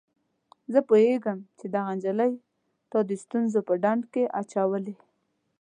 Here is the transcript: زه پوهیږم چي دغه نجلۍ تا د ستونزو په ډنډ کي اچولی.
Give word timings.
زه 0.73 0.79
پوهیږم 0.87 1.37
چي 1.57 1.65
دغه 1.75 1.91
نجلۍ 1.97 2.33
تا 2.91 2.97
د 3.09 3.11
ستونزو 3.23 3.59
په 3.67 3.73
ډنډ 3.83 4.03
کي 4.13 4.23
اچولی. 4.39 4.95